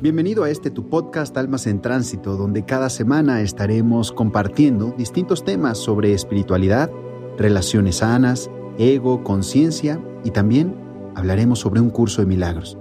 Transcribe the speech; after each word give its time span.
Bienvenido 0.00 0.44
a 0.44 0.50
este 0.50 0.70
tu 0.70 0.88
podcast 0.88 1.36
Almas 1.36 1.66
en 1.66 1.82
Tránsito, 1.82 2.36
donde 2.36 2.64
cada 2.64 2.88
semana 2.88 3.42
estaremos 3.42 4.12
compartiendo 4.12 4.94
distintos 4.96 5.44
temas 5.44 5.76
sobre 5.76 6.12
espiritualidad, 6.12 6.88
relaciones 7.36 7.96
sanas, 7.96 8.48
ego, 8.78 9.24
conciencia 9.24 10.00
y 10.22 10.30
también 10.30 10.76
hablaremos 11.16 11.58
sobre 11.58 11.80
un 11.80 11.90
curso 11.90 12.20
de 12.20 12.28
milagros. 12.28 12.78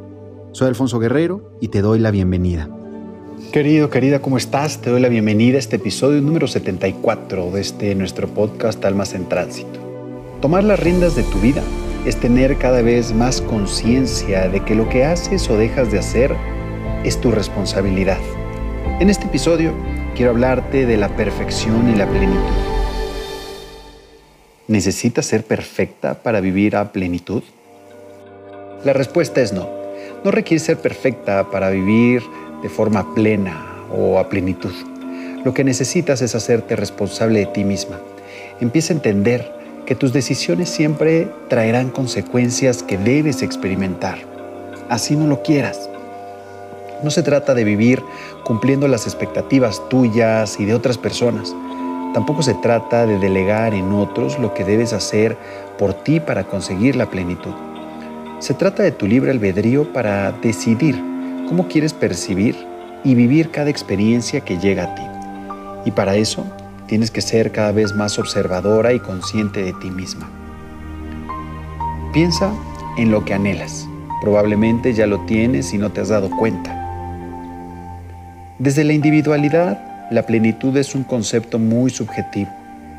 Soy 0.52 0.67
Alfonso 0.67 0.99
Guerrero 0.99 1.57
y 1.59 1.70
te 1.70 1.81
doy 1.81 1.98
la 1.98 2.11
bienvenida. 2.11 2.70
Querido, 3.52 3.89
querida, 3.89 4.21
¿cómo 4.21 4.38
estás? 4.38 4.79
Te 4.81 4.91
doy 4.91 5.02
la 5.02 5.09
bienvenida 5.09 5.55
a 5.55 5.59
este 5.59 5.77
episodio 5.77 6.21
número 6.21 6.45
74 6.45 7.49
de 7.49 7.61
este 7.61 7.95
nuestro 7.95 8.27
podcast 8.27 8.86
Almas 8.86 9.15
en 9.15 9.27
Tránsito. 9.27 9.79
Tomar 10.39 10.63
las 10.63 10.79
riendas 10.79 11.15
de 11.15 11.23
tu 11.23 11.39
vida 11.39 11.63
es 12.05 12.15
tener 12.18 12.59
cada 12.59 12.84
vez 12.84 13.12
más 13.12 13.41
conciencia 13.41 14.49
de 14.49 14.63
que 14.63 14.76
lo 14.76 14.88
que 14.88 15.04
haces 15.04 15.49
o 15.49 15.57
dejas 15.57 15.91
de 15.91 15.98
hacer 15.98 16.56
es 17.03 17.19
tu 17.21 17.31
responsabilidad. 17.31 18.19
En 18.99 19.09
este 19.09 19.25
episodio 19.25 19.73
quiero 20.15 20.31
hablarte 20.31 20.85
de 20.85 20.97
la 20.97 21.09
perfección 21.15 21.89
y 21.89 21.95
la 21.95 22.07
plenitud. 22.07 22.41
¿Necesitas 24.67 25.25
ser 25.25 25.43
perfecta 25.43 26.15
para 26.15 26.41
vivir 26.41 26.75
a 26.75 26.91
plenitud? 26.91 27.43
La 28.83 28.93
respuesta 28.93 29.41
es 29.41 29.53
no. 29.53 29.70
No 30.23 30.31
requiere 30.31 30.63
ser 30.63 30.77
perfecta 30.77 31.49
para 31.51 31.70
vivir 31.70 32.21
de 32.61 32.70
forma 32.70 33.13
plena 33.13 33.85
o 33.95 34.20
a 34.20 34.29
plenitud. 34.29 34.73
Lo 35.45 35.53
que 35.53 35.63
necesitas 35.63 36.21
es 36.21 36.35
hacerte 36.35 36.75
responsable 36.75 37.39
de 37.39 37.45
ti 37.45 37.63
misma. 37.63 37.99
Empieza 38.59 38.93
a 38.93 38.98
entender 38.98 39.51
que 39.85 39.95
tus 39.95 40.11
decisiones 40.11 40.70
siempre 40.70 41.29
traerán 41.48 41.89
consecuencias 41.89 42.84
que 42.84 42.98
debes 42.98 43.41
experimentar. 43.41 44.17
Así 44.89 45.15
no 45.15 45.27
lo 45.27 45.43
quieras. 45.43 45.89
No 47.03 47.12
se 47.12 47.21
trata 47.21 47.53
de 47.53 47.63
vivir 47.63 48.03
cumpliendo 48.43 48.87
las 48.87 49.05
expectativas 49.05 49.87
tuyas 49.90 50.59
y 50.59 50.65
de 50.65 50.73
otras 50.73 50.98
personas. 50.98 51.55
Tampoco 52.13 52.41
se 52.41 52.55
trata 52.55 53.05
de 53.05 53.20
delegar 53.20 53.73
en 53.73 53.91
otros 53.91 54.39
lo 54.39 54.54
que 54.54 54.63
debes 54.63 54.93
hacer 54.93 55.37
por 55.77 55.93
ti 55.93 56.20
para 56.20 56.45
conseguir 56.45 56.95
la 56.95 57.09
plenitud. 57.09 57.54
Se 58.39 58.54
trata 58.54 58.81
de 58.81 58.91
tu 58.91 59.05
libre 59.05 59.31
albedrío 59.31 59.93
para 59.93 60.31
decidir 60.31 60.95
cómo 61.48 61.67
quieres 61.67 61.93
percibir 61.93 62.55
y 63.04 63.13
vivir 63.13 63.51
cada 63.51 63.70
experiencia 63.70 64.41
que 64.41 64.57
llega 64.57 64.84
a 64.84 64.95
ti. 64.95 65.03
Y 65.85 65.91
para 65.91 66.16
eso 66.16 66.45
tienes 66.88 67.11
que 67.11 67.22
ser 67.22 67.51
cada 67.51 67.72
vez 67.72 67.94
más 67.94 68.17
observadora 68.17 68.94
y 68.94 69.00
consciente 69.00 69.61
de 69.61 69.73
ti 69.73 69.91
misma. 69.91 70.29
Piensa 72.13 72.51
en 72.97 73.11
lo 73.11 73.23
que 73.23 73.34
anhelas. 73.34 73.88
Probablemente 74.22 74.94
ya 74.94 75.06
lo 75.06 75.19
tienes 75.25 75.73
y 75.73 75.78
no 75.78 75.91
te 75.91 76.01
has 76.01 76.09
dado 76.09 76.29
cuenta. 76.31 76.87
Desde 78.59 78.84
la 78.84 78.94
individualidad, 78.94 80.09
la 80.09 80.24
plenitud 80.24 80.75
es 80.78 80.96
un 80.96 81.03
concepto 81.03 81.59
muy 81.59 81.91
subjetivo. 81.91 82.50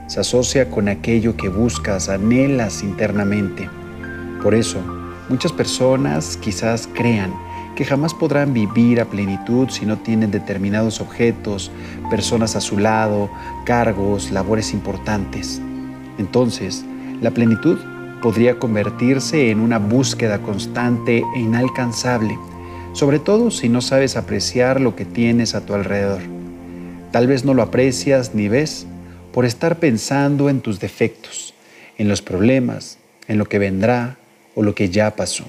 Se 0.07 0.21
asocia 0.21 0.71
con 0.71 0.89
aquello 0.89 1.37
que 1.37 1.49
buscas, 1.49 2.09
anhelas 2.09 2.85
internamente. 2.85 3.69
Por 4.41 4.55
eso, 4.55 4.79
muchas 5.29 5.51
personas 5.51 6.37
quizás 6.37 6.89
crean 6.95 7.35
que 7.75 7.85
jamás 7.85 8.15
podrán 8.15 8.55
vivir 8.55 9.01
a 9.01 9.07
plenitud 9.07 9.69
si 9.69 9.85
no 9.85 9.99
tienen 9.99 10.31
determinados 10.31 11.01
objetos, 11.01 11.73
personas 12.09 12.55
a 12.55 12.61
su 12.61 12.79
lado, 12.79 13.29
cargos, 13.67 14.31
labores 14.31 14.73
importantes. 14.73 15.61
Entonces, 16.19 16.85
la 17.21 17.33
plenitud 17.33 17.79
podría 18.23 18.61
convertirse 18.61 19.51
en 19.51 19.59
una 19.59 19.81
búsqueda 19.81 20.39
constante 20.39 21.25
e 21.35 21.41
inalcanzable 21.41 22.39
sobre 22.93 23.19
todo 23.19 23.51
si 23.51 23.69
no 23.69 23.81
sabes 23.81 24.17
apreciar 24.17 24.81
lo 24.81 24.97
que 24.97 25.05
tienes 25.05 25.55
a 25.55 25.61
tu 25.61 25.75
alrededor. 25.75 26.21
Tal 27.13 27.27
vez 27.27 27.45
no 27.45 27.55
lo 27.55 27.63
aprecias 27.63 28.35
ni 28.35 28.49
ves 28.49 28.87
por 29.33 29.45
estar 29.45 29.77
pensando 29.79 30.49
en 30.49 30.61
tus 30.61 30.81
defectos, 30.81 31.55
en 31.97 32.09
los 32.09 32.23
problemas, 32.23 32.99
en 33.29 33.39
lo 33.39 33.47
que 33.47 33.59
vendrá 33.59 34.17
o 34.55 34.63
lo 34.63 34.75
que 34.75 34.89
ya 34.89 35.15
pasó. 35.15 35.45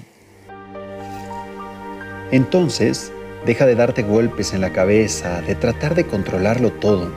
Entonces, 2.31 3.12
deja 3.46 3.66
de 3.66 3.75
darte 3.75 4.03
golpes 4.03 4.53
en 4.53 4.62
la 4.62 4.72
cabeza, 4.72 5.42
de 5.42 5.56
tratar 5.56 5.96
de 5.96 6.06
controlarlo 6.06 6.72
todo. 6.74 7.12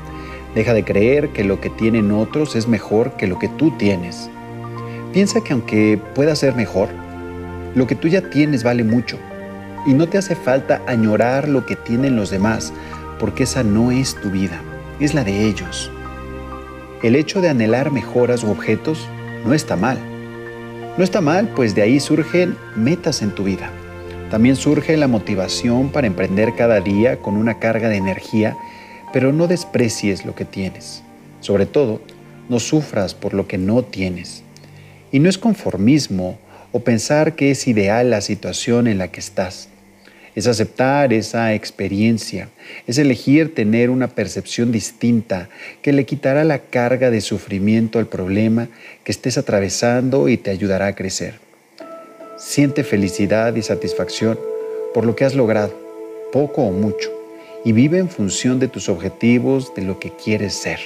Deja 0.54 0.72
de 0.72 0.84
creer 0.84 1.30
que 1.30 1.44
lo 1.44 1.60
que 1.60 1.70
tienen 1.70 2.12
otros 2.12 2.56
es 2.56 2.68
mejor 2.68 3.16
que 3.16 3.26
lo 3.26 3.38
que 3.38 3.48
tú 3.48 3.70
tienes. 3.76 4.30
Piensa 5.12 5.42
que 5.42 5.52
aunque 5.52 6.00
pueda 6.14 6.36
ser 6.36 6.54
mejor, 6.54 6.88
lo 7.74 7.86
que 7.86 7.94
tú 7.94 8.08
ya 8.08 8.30
tienes 8.30 8.62
vale 8.62 8.84
mucho 8.84 9.18
y 9.86 9.94
no 9.94 10.08
te 10.08 10.18
hace 10.18 10.36
falta 10.36 10.82
añorar 10.86 11.48
lo 11.48 11.66
que 11.66 11.76
tienen 11.76 12.16
los 12.16 12.30
demás, 12.30 12.72
porque 13.18 13.44
esa 13.44 13.62
no 13.62 13.90
es 13.90 14.14
tu 14.14 14.30
vida, 14.30 14.60
es 15.00 15.14
la 15.14 15.24
de 15.24 15.46
ellos. 15.46 15.90
El 17.02 17.16
hecho 17.16 17.40
de 17.40 17.48
anhelar 17.48 17.90
mejoras 17.90 18.44
u 18.44 18.50
objetos 18.50 19.08
no 19.44 19.54
está 19.54 19.76
mal. 19.76 19.98
No 20.96 21.02
está 21.02 21.20
mal, 21.20 21.48
pues 21.48 21.74
de 21.74 21.82
ahí 21.82 21.98
surgen 21.98 22.56
metas 22.76 23.22
en 23.22 23.34
tu 23.34 23.44
vida. 23.44 23.70
También 24.30 24.56
surge 24.56 24.96
la 24.96 25.08
motivación 25.08 25.90
para 25.90 26.06
emprender 26.06 26.54
cada 26.54 26.80
día 26.80 27.18
con 27.18 27.36
una 27.36 27.58
carga 27.58 27.88
de 27.88 27.96
energía, 27.96 28.56
pero 29.12 29.32
no 29.32 29.46
desprecies 29.46 30.24
lo 30.24 30.34
que 30.34 30.44
tienes. 30.44 31.02
Sobre 31.40 31.66
todo, 31.66 32.00
no 32.48 32.60
sufras 32.60 33.14
por 33.14 33.34
lo 33.34 33.48
que 33.48 33.58
no 33.58 33.82
tienes. 33.82 34.44
Y 35.10 35.18
no 35.18 35.28
es 35.28 35.38
conformismo 35.38 36.38
o 36.70 36.80
pensar 36.80 37.34
que 37.34 37.50
es 37.50 37.66
ideal 37.66 38.10
la 38.10 38.20
situación 38.20 38.86
en 38.86 38.98
la 38.98 39.08
que 39.08 39.20
estás 39.20 39.68
es 40.34 40.46
aceptar 40.46 41.12
esa 41.12 41.54
experiencia, 41.54 42.48
es 42.86 42.98
elegir 42.98 43.54
tener 43.54 43.90
una 43.90 44.08
percepción 44.08 44.72
distinta 44.72 45.48
que 45.82 45.92
le 45.92 46.06
quitará 46.06 46.44
la 46.44 46.58
carga 46.58 47.10
de 47.10 47.20
sufrimiento 47.20 47.98
al 47.98 48.06
problema 48.06 48.68
que 49.04 49.12
estés 49.12 49.36
atravesando 49.36 50.28
y 50.28 50.38
te 50.38 50.50
ayudará 50.50 50.86
a 50.86 50.94
crecer. 50.94 51.34
Siente 52.38 52.82
felicidad 52.82 53.54
y 53.56 53.62
satisfacción 53.62 54.38
por 54.94 55.04
lo 55.04 55.14
que 55.14 55.24
has 55.24 55.34
logrado, 55.34 55.74
poco 56.32 56.62
o 56.62 56.72
mucho, 56.72 57.10
y 57.64 57.72
vive 57.72 57.98
en 57.98 58.08
función 58.08 58.58
de 58.58 58.68
tus 58.68 58.88
objetivos, 58.88 59.74
de 59.74 59.82
lo 59.82 59.98
que 59.98 60.10
quieres 60.10 60.54
ser. 60.54 60.80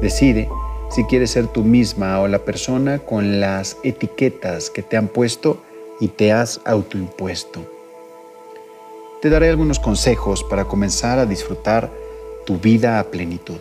Decide 0.00 0.48
si 0.90 1.04
quieres 1.04 1.30
ser 1.30 1.46
tú 1.46 1.62
misma 1.62 2.20
o 2.20 2.28
la 2.28 2.40
persona 2.40 2.98
con 2.98 3.40
las 3.40 3.76
etiquetas 3.82 4.70
que 4.70 4.82
te 4.82 4.96
han 4.96 5.08
puesto 5.08 5.62
y 6.00 6.08
te 6.08 6.32
has 6.32 6.60
autoimpuesto 6.64 7.81
te 9.22 9.30
daré 9.30 9.48
algunos 9.48 9.78
consejos 9.78 10.42
para 10.42 10.64
comenzar 10.64 11.20
a 11.20 11.26
disfrutar 11.26 11.92
tu 12.44 12.58
vida 12.58 12.98
a 12.98 13.04
plenitud. 13.04 13.60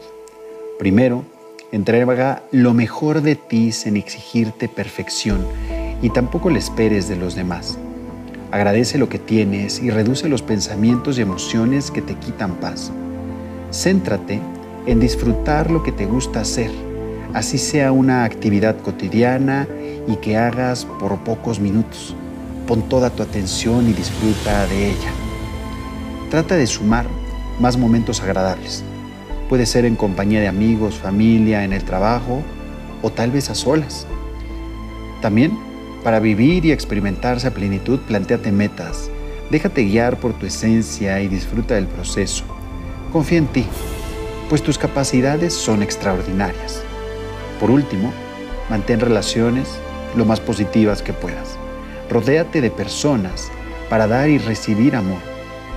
Primero, 0.79 1.23
entrega 1.71 2.41
lo 2.51 2.73
mejor 2.73 3.21
de 3.21 3.35
ti 3.35 3.71
sin 3.71 3.95
exigirte 3.95 4.67
perfección 4.67 5.45
y 6.01 6.09
tampoco 6.09 6.49
le 6.49 6.57
esperes 6.57 7.07
de 7.07 7.15
los 7.15 7.35
demás. 7.35 7.77
Agradece 8.49 8.97
lo 8.97 9.07
que 9.07 9.19
tienes 9.19 9.83
y 9.83 9.91
reduce 9.91 10.27
los 10.29 10.41
pensamientos 10.41 11.19
y 11.19 11.21
emociones 11.21 11.91
que 11.91 12.01
te 12.01 12.15
quitan 12.15 12.55
paz. 12.55 12.91
Céntrate 13.71 14.41
en 14.87 14.99
disfrutar 14.99 15.69
lo 15.69 15.83
que 15.83 15.91
te 15.91 16.07
gusta 16.07 16.41
hacer, 16.41 16.71
así 17.35 17.59
sea 17.59 17.91
una 17.91 18.23
actividad 18.23 18.81
cotidiana 18.81 19.67
y 20.07 20.15
que 20.15 20.37
hagas 20.37 20.85
por 20.85 21.19
pocos 21.19 21.59
minutos. 21.59 22.15
Pon 22.65 22.89
toda 22.89 23.11
tu 23.11 23.21
atención 23.21 23.87
y 23.87 23.93
disfruta 23.93 24.65
de 24.65 24.87
ella. 24.87 25.30
Trata 26.31 26.55
de 26.55 26.65
sumar 26.65 27.07
más 27.59 27.75
momentos 27.75 28.21
agradables. 28.21 28.85
Puede 29.49 29.65
ser 29.65 29.83
en 29.83 29.97
compañía 29.97 30.39
de 30.39 30.47
amigos, 30.47 30.95
familia, 30.95 31.65
en 31.65 31.73
el 31.73 31.83
trabajo 31.83 32.41
o 33.01 33.09
tal 33.09 33.31
vez 33.31 33.49
a 33.49 33.53
solas. 33.53 34.07
También, 35.21 35.59
para 36.05 36.21
vivir 36.21 36.63
y 36.63 36.71
experimentarse 36.71 37.47
a 37.47 37.53
plenitud, 37.53 37.99
planteate 38.07 38.49
metas. 38.53 39.11
Déjate 39.49 39.83
guiar 39.83 40.21
por 40.21 40.31
tu 40.31 40.45
esencia 40.45 41.19
y 41.19 41.27
disfruta 41.27 41.75
del 41.75 41.87
proceso. 41.87 42.45
Confía 43.11 43.39
en 43.39 43.47
ti, 43.47 43.65
pues 44.47 44.63
tus 44.63 44.77
capacidades 44.77 45.53
son 45.53 45.83
extraordinarias. 45.83 46.81
Por 47.59 47.69
último, 47.69 48.13
mantén 48.69 49.01
relaciones 49.01 49.67
lo 50.15 50.23
más 50.23 50.39
positivas 50.39 51.01
que 51.01 51.11
puedas. 51.11 51.57
Rodéate 52.09 52.61
de 52.61 52.71
personas 52.71 53.51
para 53.89 54.07
dar 54.07 54.29
y 54.29 54.37
recibir 54.37 54.95
amor 54.95 55.30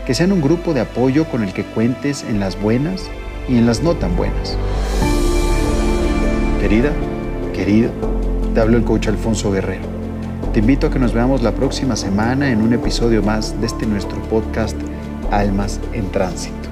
que 0.06 0.14
sean 0.14 0.32
un 0.32 0.42
grupo 0.42 0.74
de 0.74 0.80
apoyo 0.80 1.24
con 1.26 1.42
el 1.42 1.52
que 1.52 1.64
cuentes 1.64 2.24
en 2.24 2.40
las 2.40 2.60
buenas 2.60 3.02
y 3.48 3.56
en 3.56 3.66
las 3.66 3.82
no 3.82 3.94
tan 3.94 4.16
buenas. 4.16 4.56
Querida, 6.60 6.92
querido, 7.54 7.90
te 8.54 8.60
hablo 8.60 8.76
el 8.76 8.84
coach 8.84 9.08
Alfonso 9.08 9.50
Guerrero. 9.50 9.94
Te 10.52 10.60
invito 10.60 10.86
a 10.86 10.90
que 10.90 10.98
nos 10.98 11.12
veamos 11.12 11.42
la 11.42 11.52
próxima 11.52 11.96
semana 11.96 12.50
en 12.50 12.62
un 12.62 12.72
episodio 12.72 13.22
más 13.22 13.58
de 13.60 13.66
este 13.66 13.86
nuestro 13.86 14.20
podcast 14.22 14.76
Almas 15.30 15.80
en 15.92 16.10
Tránsito. 16.10 16.68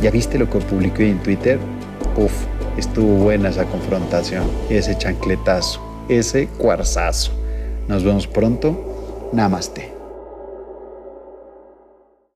¿Ya 0.00 0.10
viste 0.10 0.38
lo 0.38 0.50
que 0.50 0.58
publiqué 0.58 1.08
en 1.08 1.18
Twitter? 1.20 1.58
Uf, 2.16 2.32
estuvo 2.76 3.14
buena 3.14 3.48
esa 3.48 3.64
confrontación, 3.64 4.44
ese 4.68 4.98
chancletazo, 4.98 5.80
ese 6.08 6.48
cuarzazo. 6.48 7.32
Nos 7.88 8.04
vemos 8.04 8.26
pronto. 8.26 9.30
Namaste. 9.32 10.01